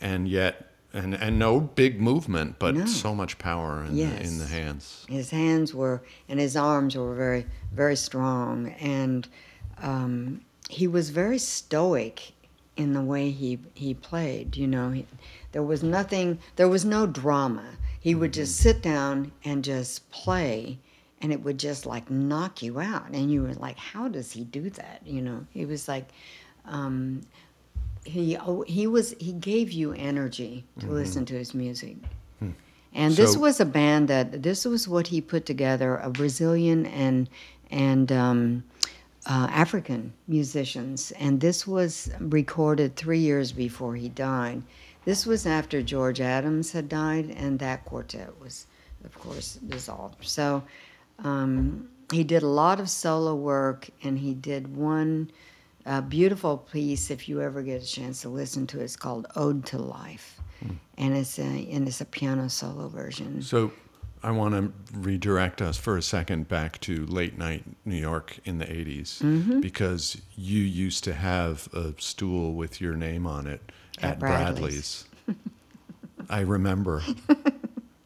[0.00, 2.86] and yet and and no big movement, but No.
[2.86, 5.04] so much power in the, in the hands.
[5.08, 8.68] his hands were and his arms were very very strong.
[8.80, 9.28] And
[9.82, 12.32] um, he was very stoic
[12.76, 14.90] in the way he he played you know.
[14.90, 15.06] He,
[15.52, 17.64] there was nothing there was no drama.
[18.00, 20.78] He would just sit down and just play
[21.20, 23.08] and it would just like knock you out.
[23.12, 25.02] And you were like how does he do that?
[25.04, 25.46] You know?
[25.50, 26.08] He was like
[26.64, 27.22] um,
[28.04, 31.96] he oh, he was he gave you energy to listen to his music
[32.94, 37.28] and this was a band that this was what he put together a Brazilian and
[37.70, 38.64] and um,
[39.26, 44.62] uh, African musicians, and this was recorded three years before he died.
[45.04, 48.66] This was after George Adams had died, and that quartet was,
[49.04, 50.26] of course, dissolved.
[50.26, 50.62] So
[51.18, 55.30] um, he did a lot of solo work, and he did one
[55.88, 57.10] uh, beautiful piece.
[57.10, 60.34] If you ever get a chance to listen to it, it's called "Ode to Life."
[60.96, 63.40] and it's a and it's a piano solo version.
[63.42, 63.72] So
[64.22, 68.58] I want to redirect us for a second back to late night New York in
[68.58, 69.60] the 80s Mm-hmm.
[69.60, 73.62] because you used to have a stool with your name on it
[73.98, 75.04] at, At Bradley's.
[75.26, 75.46] Bradley's.
[76.28, 77.02] I remember.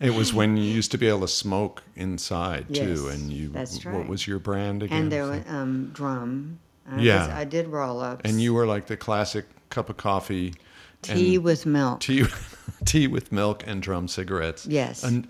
[0.00, 3.50] It was when you used to be able to smoke inside too, and you.
[3.50, 3.96] that's right.
[3.96, 5.02] What was your brand again?
[5.04, 6.58] and there was um, drum.
[6.90, 7.20] I Yeah.
[7.20, 8.22] was, I did roll ups.
[8.24, 10.54] And you were like the classic cup of coffee,
[11.02, 12.00] tea with milk.
[12.00, 12.24] tea,
[12.84, 14.66] tea with milk and drum cigarettes.
[14.66, 15.02] Yes.
[15.04, 15.26] and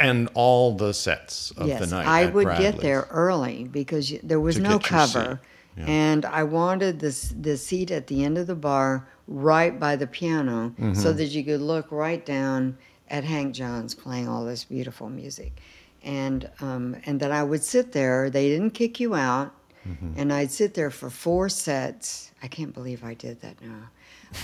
[0.00, 2.06] and all the sets of yes, the night.
[2.06, 2.72] I would Bradley's.
[2.72, 5.12] get there early because there was To no get your seat.
[5.14, 5.40] cover,
[5.76, 5.84] Yeah.
[5.88, 10.06] and I wanted this the seat at the end of the bar, right by the
[10.06, 10.94] piano, Mm-hmm.
[10.94, 12.76] so that you could look right down
[13.10, 15.60] at Hank Jones playing all this beautiful music,
[16.04, 18.30] and um, and that I would sit there.
[18.30, 19.52] They didn't kick you out,
[19.86, 20.12] Mm-hmm.
[20.16, 22.30] and I'd sit there for four sets.
[22.42, 23.90] I can't believe I did that now.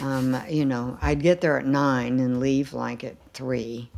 [0.06, 3.90] Um, you know, I'd get there at nine and leave like at three.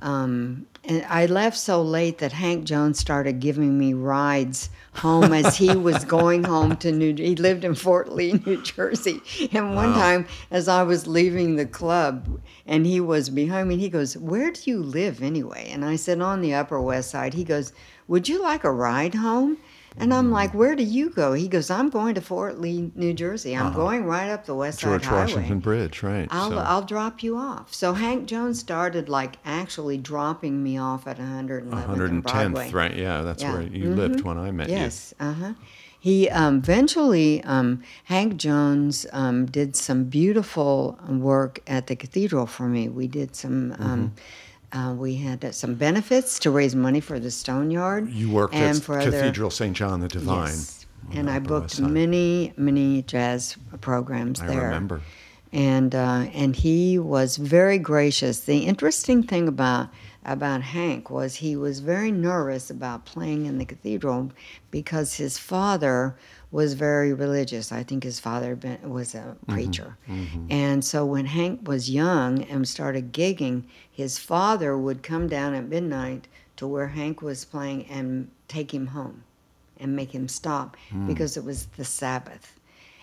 [0.00, 5.56] Um, and I left so late that Hank Jones started giving me rides home as
[5.56, 7.14] he was going home to New.
[7.14, 9.20] He lived in Fort Lee, New Jersey.
[9.52, 9.98] And one Wow.
[10.00, 14.50] time, as I was leaving the club, and he was behind me, he goes, "Where
[14.50, 17.72] do you live anyway?" And I said, "On the Upper West Side." He goes,
[18.08, 19.58] "Would you like a ride home?"
[19.96, 23.12] And I'm like, "Where do you go?" He goes, "I'm going to Fort Lee, New
[23.12, 23.56] Jersey.
[23.56, 26.28] I'm going right up the West George Side Highway." Washington Bridge, right?
[26.30, 27.72] I'll, so, I'll drop you off.
[27.74, 32.96] So Hank Jones started like actually dropping me off at 111th 110th, right?
[32.96, 33.50] Yeah, that's Yeah.
[33.52, 33.58] Mm-hmm.
[33.58, 34.76] where you lived when I met you.
[34.76, 35.52] Yes, uh huh.
[36.00, 42.64] He um, eventually, um, Hank Jones um, did some beautiful work at the cathedral for
[42.64, 42.88] me.
[42.88, 43.72] We did some.
[43.78, 44.06] Um, Mm-hmm.
[44.72, 48.10] Uh, we had uh, some benefits to raise money for the Stone Yard.
[48.10, 48.30] you.
[48.30, 49.76] Worked and at for other- Cathedral St.
[49.76, 50.48] John the Divine.
[50.48, 50.86] Yes.
[51.12, 55.00] And I booked many, many jazz programs I there I remember.
[55.52, 58.40] and uh, and he was very gracious.
[58.40, 59.88] The interesting thing about
[60.24, 64.30] about Hank was he was very nervous about playing in the cathedral
[64.70, 66.16] because his father
[66.52, 67.72] was very religious.
[67.72, 69.52] I think his father been, was a mm-hmm.
[69.52, 70.46] preacher, mm-hmm.
[70.50, 75.68] and so when Hank was young and started gigging, his father would come down at
[75.68, 79.24] midnight to where Hank was playing and take him home
[79.80, 81.08] and make him stop mm.
[81.08, 82.60] because it was the Sabbath.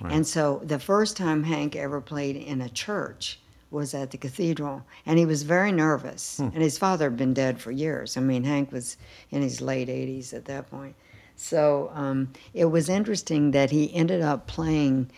[0.07, 3.39] And so the first time Hank ever played in a church
[3.71, 6.37] was at the cathedral, and he was very nervous.
[6.37, 6.49] Hmm.
[6.53, 8.17] And his father had been dead for years.
[8.17, 8.97] I mean, Hank was
[9.29, 10.95] in his late 80s at that point.
[11.39, 15.09] So um, it was interesting that he ended up playing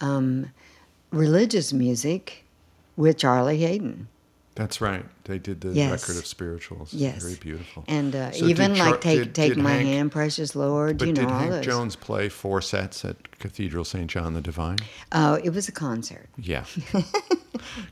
[0.00, 0.50] um,
[1.12, 2.44] religious music
[2.96, 4.08] with Charlie Haden.
[4.58, 5.04] That's right.
[5.22, 5.92] They did the Yes.
[5.92, 6.92] record of spirituals.
[6.92, 7.22] Yes.
[7.22, 7.84] Very beautiful.
[7.86, 10.98] And uh, So even Char- like Take, did- take did My Hank- Hand, Precious Lord,
[10.98, 11.64] But you know, did all Hank.
[11.64, 14.08] Jones play four sets at Cathedral St.
[14.10, 14.78] John the Divine?
[15.12, 16.28] Uh, it was a concert.
[16.36, 16.64] Yeah.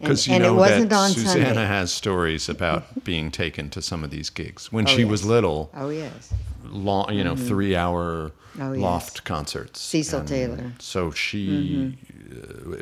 [0.01, 1.67] Because you and it wasn't that on Susanna Sunday.
[1.67, 5.71] has stories about being taken to some of these gigs when Oh, she was little.
[5.75, 6.33] Oh, yes.
[6.65, 8.81] long, you know, three hour Oh, yes.
[8.81, 9.81] loft concerts.
[9.81, 10.57] Cecil And Taylor.
[10.57, 10.69] Mm-hmm.
[10.79, 12.13] So she, uh,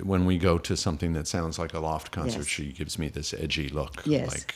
[0.03, 2.47] when we go to something that sounds like a loft concert, Yes.
[2.47, 4.03] she gives me this edgy look.
[4.05, 4.29] Yes.
[4.29, 4.55] Like,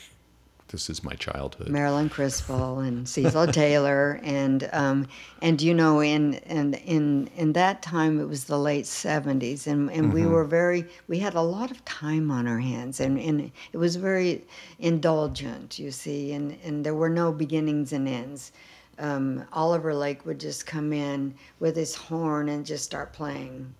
[0.69, 1.69] this is my childhood.
[1.69, 5.07] Marilyn Crispell and Cecil Taylor and um,
[5.41, 9.91] and you know in in in in that time it was the late seventies and
[9.91, 13.51] and we were very we had a lot of time on our hands and and
[13.73, 14.45] it was very
[14.77, 18.51] indulgent you see and and there were no beginnings and ends.
[18.99, 23.73] Um, Oliver Lake would just come in with his horn and just start playing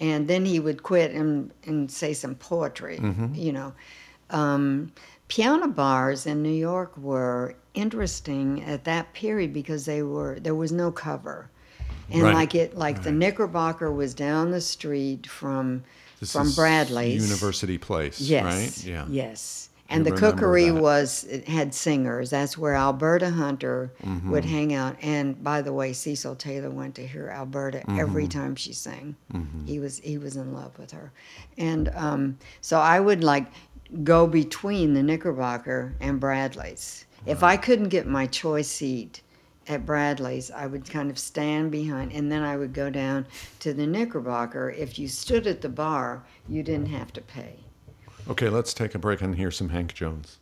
[0.00, 2.98] and then he would quit and, and say some poetry,
[3.34, 3.72] you know.
[4.30, 4.92] Um,
[5.28, 10.72] piano bars in New York were interesting at that period because they were there was
[10.72, 11.50] no cover,
[12.10, 12.34] and Right.
[12.34, 15.82] like it like the Knickerbocker was down the street from
[16.20, 17.22] This from Bradley's.
[17.28, 18.44] University Place, Yes.
[18.44, 18.84] right?
[18.86, 19.06] Yeah.
[19.08, 19.69] Yes.
[19.92, 20.80] And You the cookery that.
[20.80, 22.30] was it had singers.
[22.30, 24.30] That's where Alberta Hunter Mm-hmm.
[24.30, 24.96] would hang out.
[25.02, 28.40] And by the way, Cecil Taylor went to hear Alberta every Mm-hmm.
[28.40, 29.16] time she sang.
[29.66, 31.12] He was he was in love with her,
[31.58, 33.46] and um, so I would like
[34.04, 37.04] go between the Knickerbocker and Bradley's.
[37.26, 39.22] If I couldn't get my choice seat
[39.68, 43.26] at Bradley's, I would kind of stand behind, and then I would go down
[43.60, 44.70] to the Knickerbocker.
[44.70, 47.58] If you stood at the bar, you didn't have to pay.
[48.28, 50.38] Okay, let's take a break and hear some Hank Jones.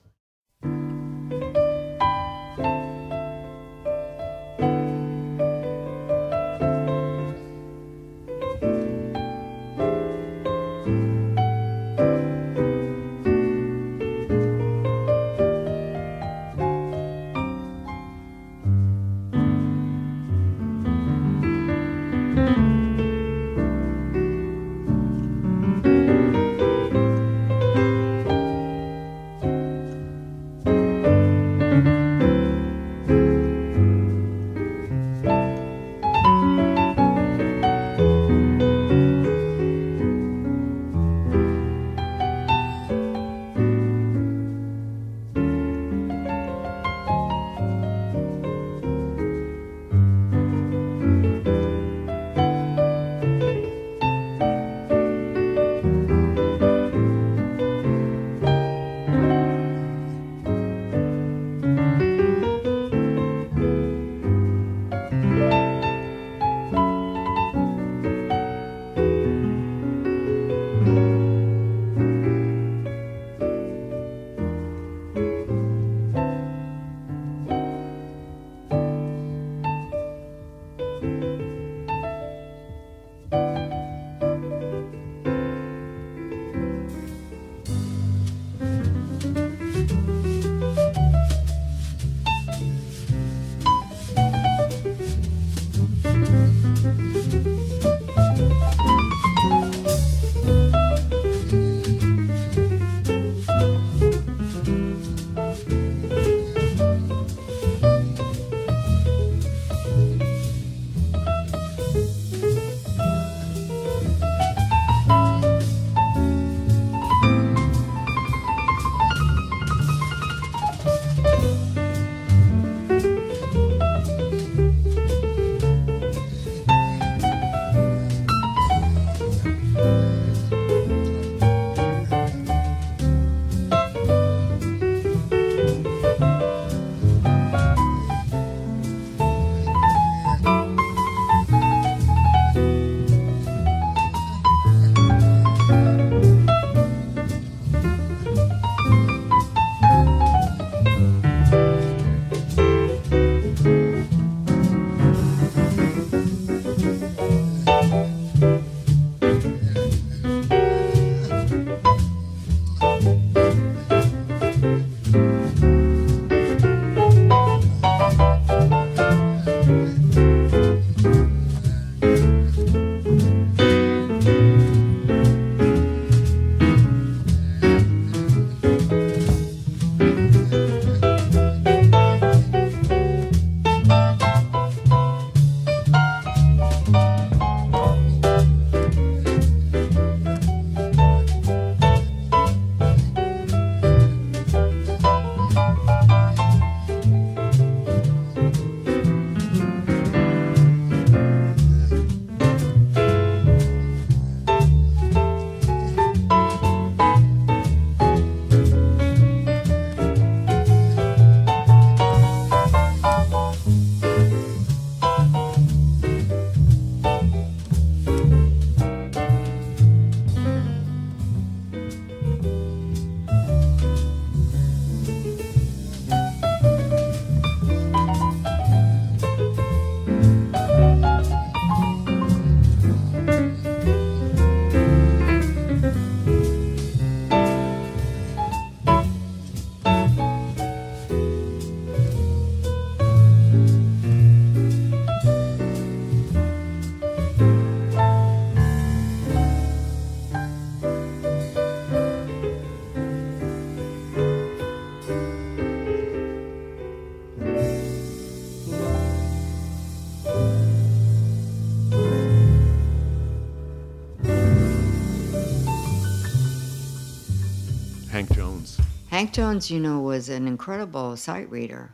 [269.18, 271.90] Hank Jones, you know, was an incredible sight reader,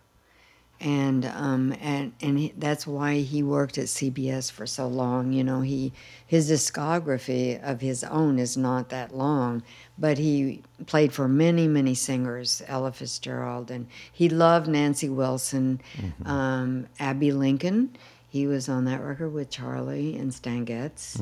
[0.78, 5.32] and um, and and he, that's why he worked at CBS for so long.
[5.32, 5.94] You know, he
[6.26, 9.62] his discography of his own is not that long,
[9.98, 16.26] but he played for many many singers, Ella Fitzgerald, and he loved Nancy Wilson, Mm-hmm.
[16.28, 17.96] um, Abbey Lincoln.
[18.28, 21.18] He was on that record with Charlie and Stan Getz.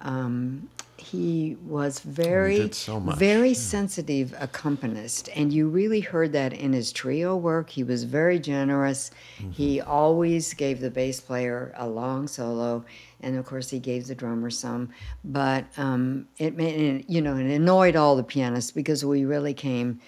[0.00, 0.70] Um,
[1.02, 3.54] he was very, so very yeah.
[3.54, 7.70] sensitive accompanist, and you really heard that in his trio work.
[7.70, 9.10] He was very generous.
[9.50, 12.84] He always gave the bass player a long solo,
[13.20, 14.90] and of course he gave the drummer some.
[15.24, 20.00] But um, it made you know it annoyed all the pianists because we really came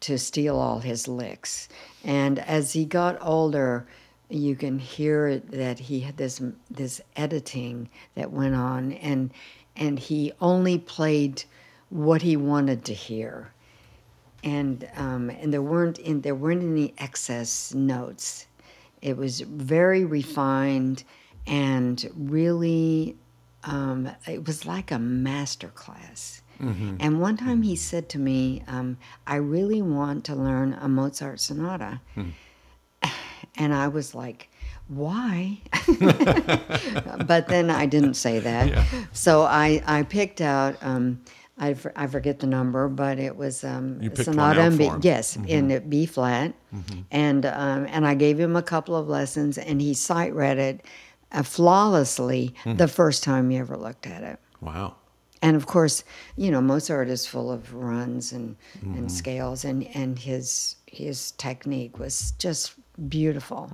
[0.00, 1.68] to steal all his licks.
[2.04, 3.86] And as he got older,
[4.30, 6.40] you can hear that he had this
[6.70, 9.30] this editing that went on, and
[9.80, 11.42] and he only played
[11.88, 13.52] what he wanted to hear,
[14.44, 18.46] and um, and there weren't in there weren't any excess notes.
[19.02, 21.04] It was very refined
[21.46, 23.16] and really,
[23.64, 26.42] um, it was like a master class.
[27.00, 31.40] And one time he said to me, um, I really want to learn a Mozart
[31.40, 32.00] sonata.
[33.56, 34.48] And I was like,
[34.90, 35.58] why?
[37.26, 38.68] but then I didn't say that.
[38.68, 38.84] Yeah.
[39.12, 41.22] So I, I picked out, um,
[41.58, 45.88] I, for- I forget the number, but it was um, sonata in B, yes, in
[45.88, 46.54] B flat.
[47.10, 50.84] And, um, and I gave him a couple of lessons, and he sight read it
[51.32, 54.40] uh, flawlessly the first time he ever looked at it.
[54.60, 54.96] Wow.
[55.42, 56.04] And of course,
[56.36, 61.98] you know, Mozart is full of runs and, and scales, and, and his his technique
[62.00, 62.74] was just
[63.08, 63.70] beautiful.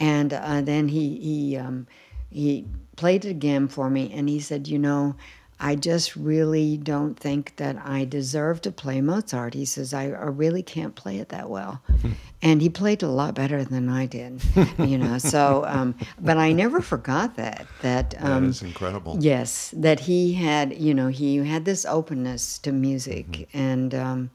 [0.00, 1.86] And uh, then he he um,
[2.30, 2.66] he
[2.96, 5.14] played it again for me, and he said, you know,
[5.60, 9.54] I just really don't think that I deserve to play Mozart.
[9.54, 11.80] He says I, I really can't play it that well,
[12.42, 14.42] and he played a lot better than I did,
[14.78, 15.18] you know.
[15.18, 18.10] So, um, but I never forgot that that.
[18.10, 19.16] That Um, is incredible.
[19.20, 23.56] Yes, that he had, you know, he had this openness to music, Mm-hmm.
[23.58, 24.30] and um,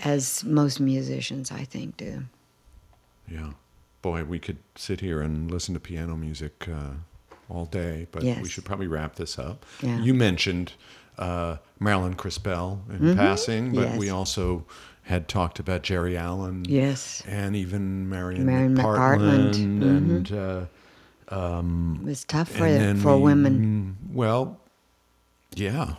[0.00, 2.24] as most musicians, I think, do.
[3.28, 3.52] Yeah.
[4.06, 6.90] Boy, we could sit here and listen to piano music uh,
[7.48, 9.66] all day, but we should probably wrap this up.
[9.82, 9.98] Yeah.
[9.98, 10.74] You mentioned
[11.18, 13.98] uh, Marilyn Crispell in passing, but Yes.
[13.98, 14.64] we also
[15.02, 16.64] had talked about Geri Allen.
[16.68, 19.82] Yes, And even Marian, Marian McPartland, McPartland.
[19.82, 23.96] and uh, it was tough for and the, then for we- women.
[24.12, 24.60] Well,
[25.56, 25.94] yeah,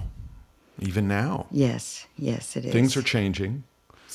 [0.79, 2.71] even now Yes, yes, it is.
[2.71, 3.65] things are changing.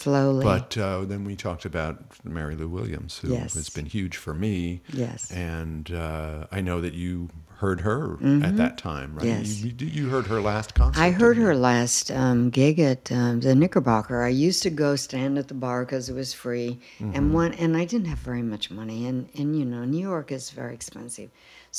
[0.03, 0.45] Slowly.
[0.45, 3.55] But uh, then we talked about Mary Lou Williams, who Yes.
[3.55, 4.81] has been huge for me.
[4.93, 5.31] Yes.
[5.33, 9.25] And uh, I know that you heard her at that time, right?
[9.25, 9.39] Mm-hmm.
[9.39, 9.61] Yes.
[9.63, 11.01] You, you, you heard her last concert.
[11.01, 11.59] I heard her you?
[11.59, 14.21] last um, gig at um, the Knickerbocker.
[14.23, 17.17] I used to go stand at the bar because it was free, Mm-hmm.
[17.17, 20.33] and one and I didn't have very much money, and and you know New York
[20.33, 21.31] is very expensive.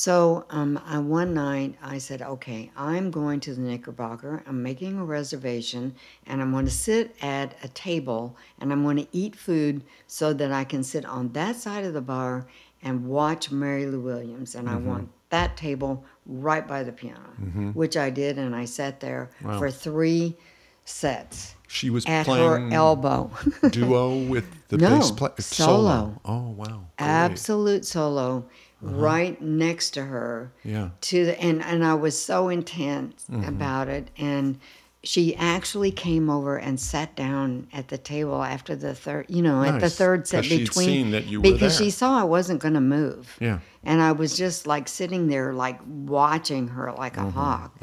[0.04, 4.44] So um, I, one night I said, okay, I'm going to the Knickerbocker.
[4.48, 5.94] I'm making a reservation,
[6.26, 10.34] and I'm going to sit at a table, and I'm going to eat food so
[10.34, 12.48] that I can sit on that side of the bar
[12.82, 17.30] and watch Mary Lou Williams, and I want that table right by the piano,
[17.74, 19.60] which I did, and I sat there Wow.
[19.60, 20.36] for three
[20.86, 23.30] sets She was at playing her elbow.
[23.70, 25.34] duo with the No, bass player.
[25.40, 26.20] solo.
[26.26, 26.66] Oh, wow.
[26.98, 27.08] Great.
[27.08, 28.46] Absolute solo,
[28.84, 30.52] right next to her.
[30.64, 30.90] Yeah.
[31.02, 33.48] To the and and I was so intense Mm-hmm.
[33.48, 34.60] about it, and
[35.06, 39.62] she actually came over and sat down at the table after the third, you know,
[39.62, 41.88] at the third set between seen that you were because there.
[41.88, 43.36] she saw I wasn't going to move.
[43.42, 43.60] Yeah.
[43.84, 47.76] And I was just like sitting there, like watching her like Mm-hmm, a hawk.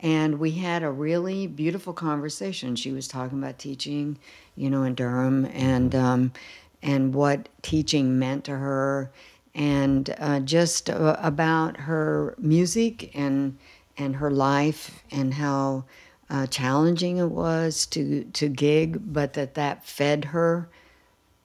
[0.00, 2.74] And we had a really beautiful conversation.
[2.74, 4.18] She was talking about teaching,
[4.56, 6.32] you know, in Durham and um,
[6.82, 9.12] and what teaching meant to her,
[9.56, 13.56] and uh, just uh, about her music and
[13.98, 15.84] and her life and how
[16.28, 20.68] uh, challenging it was to to gig, but that that fed her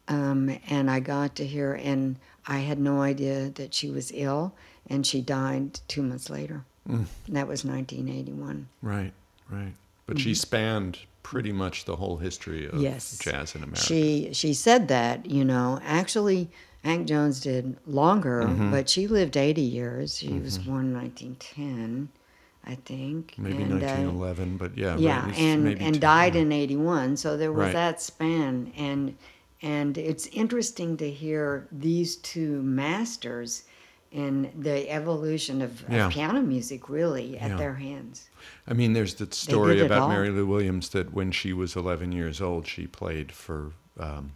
[0.08, 4.54] um, and I got to hear, and I had no idea that she was ill,
[4.90, 6.66] and she died two months later.
[6.90, 7.06] Mm.
[7.30, 8.68] That was 1981.
[8.82, 9.14] Right,
[9.50, 9.74] right.
[10.08, 12.82] But she spanned pretty much the whole history of Mm-hmm.
[12.84, 13.18] Yes.
[13.20, 13.82] jazz in America.
[13.86, 16.50] She she said that you know actually
[16.84, 18.72] Hank Jones did longer, Mm-hmm.
[18.72, 20.18] but she lived 80 years.
[20.18, 22.10] She was born in 1910,
[22.66, 23.36] I think.
[23.38, 24.98] maybe and, uh, 1911, but yeah.
[24.98, 26.42] yeah right, and and died yeah.
[26.42, 27.74] in 81 so there was Right.
[27.74, 29.16] that span and
[29.64, 33.64] and it's interesting to hear these two masters
[34.12, 37.58] in the evolution of, of piano music really at Yeah.
[37.58, 38.30] their hands
[38.68, 40.10] I mean, there's that story about all.
[40.10, 44.32] Mary Lou Williams that when she was 11 years old, she played for um,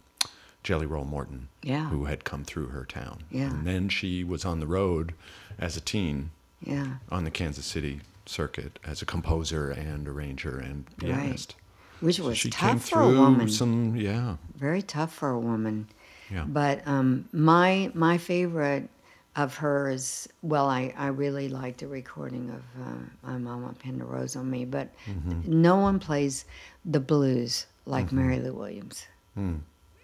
[0.66, 1.88] Jelly Roll Morton, Yeah.
[1.90, 3.20] who had come through her town.
[3.30, 3.50] Yeah.
[3.50, 5.14] And then she was on the road
[5.60, 6.96] as a teen Yeah.
[7.08, 11.54] on the Kansas City circuit as a composer and arranger and pianist.
[12.00, 13.48] Which was she tough for a woman.
[13.48, 15.86] some, yeah, Very tough for a woman.
[16.32, 16.44] yeah.
[16.48, 18.88] But um, my my favorite
[19.36, 24.04] of hers, well, I, I really like the recording of uh, My Mama Pinned a
[24.04, 25.60] Rose on Me, but Mm-hmm.
[25.62, 26.44] no one plays
[26.84, 29.06] the blues like Mary Lou Williams.
[29.36, 29.58] Hmm.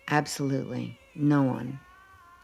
[0.09, 0.99] Absolutely.
[1.15, 1.79] No one.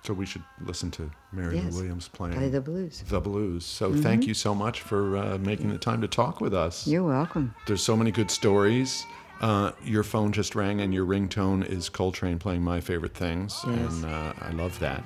[0.04, 1.74] So we should listen to Mary Lou Yes.
[1.74, 3.02] Williams playing Play the blues.
[3.08, 3.64] the blues.
[3.66, 6.86] So thank you so much for uh, making the time to talk with us.
[6.86, 7.54] You're welcome.
[7.66, 9.04] There's so many good stories.
[9.40, 13.92] Uh, your phone just rang, and your ringtone is Coltrane playing my favorite things, Yes.
[13.92, 15.04] and uh, I love that.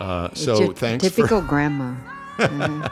[0.00, 1.94] Uh, so thanks typical for grandma.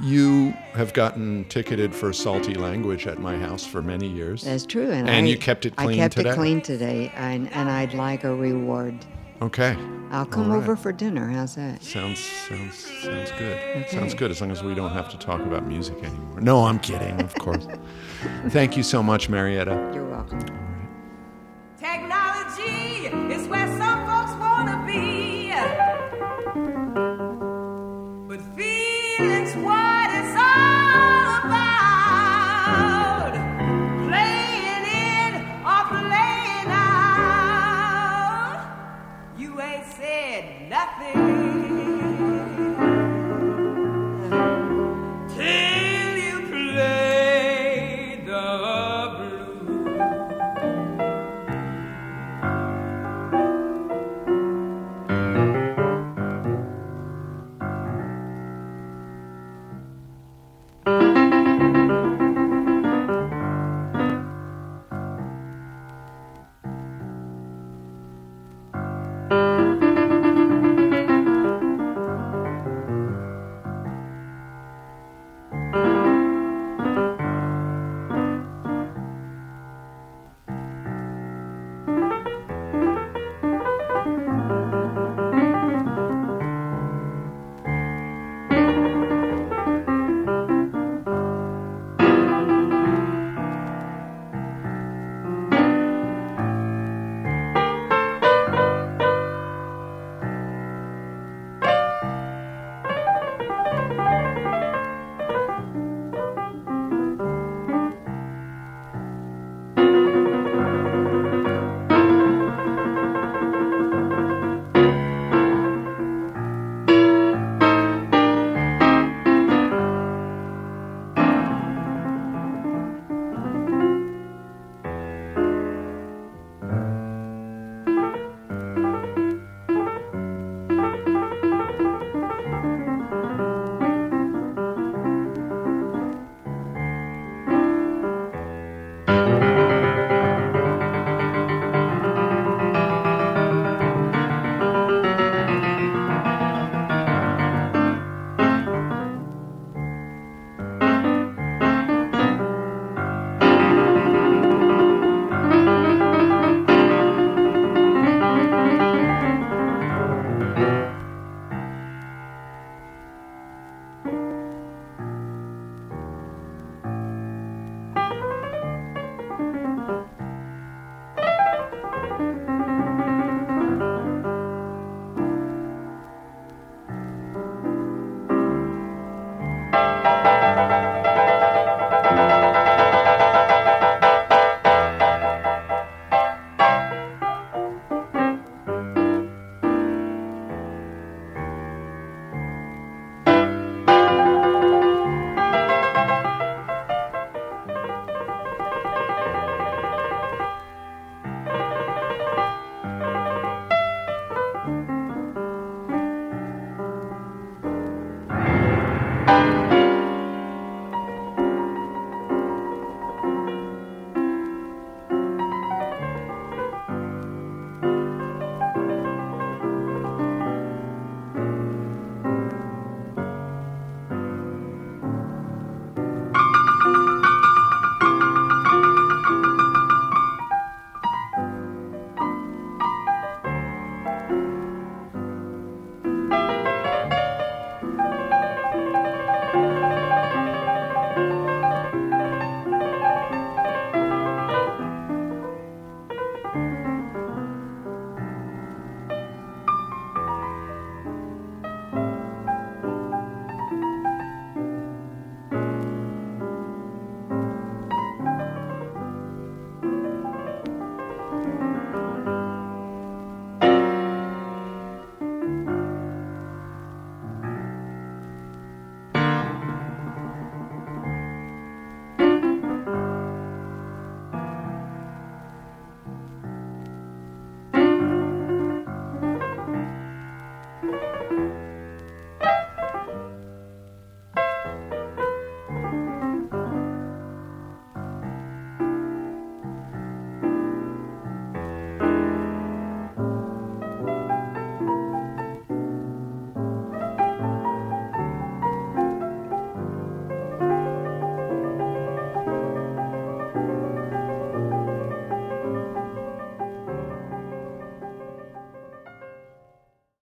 [0.00, 4.42] you have gotten ticketed for salty language at my house for many years.
[4.42, 4.90] That's true.
[4.90, 6.30] And, And I, you kept it clean I kept today?
[6.30, 8.94] it clean today, and, and I'd like a reward.
[9.42, 9.76] Okay,
[10.12, 10.56] I'll come right.
[10.58, 11.28] over for dinner.
[11.28, 11.82] How's that?
[11.82, 13.58] sounds sounds sounds good.
[13.58, 13.86] Okay.
[13.88, 16.40] Sounds good as long as we don't have to talk about music anymore.
[16.40, 17.66] No, I'm kidding, of course.
[18.50, 19.90] Thank you so much, Marietta.
[19.92, 20.38] You're welcome.